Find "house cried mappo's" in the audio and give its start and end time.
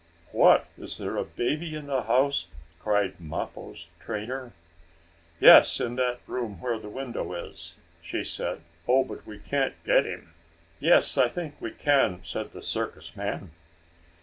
2.01-3.85